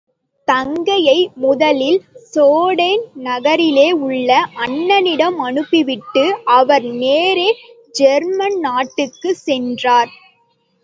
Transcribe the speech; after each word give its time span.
தங்கையை 0.47 1.17
முதலில் 1.35 1.99
சோடேன் 2.33 3.03
நகரிலே 3.17 3.91
உள்ள 3.99 4.29
அண்ணனிடம் 4.57 5.37
அனுப்பிவிட்டு, 5.39 6.23
அவர் 6.51 6.83
நேரே 6.83 7.49
ஜெர்மன் 7.91 8.57
நாட்டுக்குச் 8.59 9.41
சென்றார். 9.43 10.11